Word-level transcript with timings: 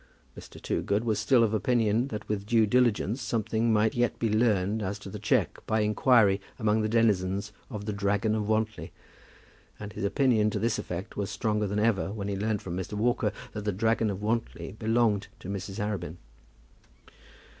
Mr. 0.35 0.59
Toogood 0.59 1.03
was 1.03 1.19
still 1.19 1.43
of 1.43 1.53
opinion 1.53 2.07
that 2.07 2.27
with 2.27 2.47
due 2.47 2.65
diligence 2.65 3.21
something 3.21 3.71
might 3.71 3.93
yet 3.93 4.17
be 4.17 4.31
learned 4.33 4.81
as 4.81 4.97
to 4.97 5.11
the 5.11 5.19
cheque, 5.19 5.59
by 5.67 5.81
inquiry 5.81 6.41
among 6.57 6.81
the 6.81 6.89
denizens 6.89 7.51
of 7.69 7.85
"The 7.85 7.93
Dragon 7.93 8.33
of 8.33 8.47
Wantly;" 8.47 8.91
and 9.79 9.93
his 9.93 10.03
opinion 10.03 10.49
to 10.49 10.57
this 10.59 10.79
effect 10.79 11.17
was 11.17 11.29
stronger 11.29 11.67
than 11.67 11.77
ever 11.77 12.11
when 12.11 12.27
he 12.27 12.35
learned 12.35 12.63
from 12.63 12.75
Mr. 12.75 12.93
Walker 12.93 13.31
that 13.51 13.63
"The 13.63 13.71
Dragon 13.71 14.09
of 14.09 14.23
Wantly" 14.23 14.71
belonged 14.71 15.27
to 15.39 15.49
Mrs. 15.49 15.77
Arabin. 15.77 16.17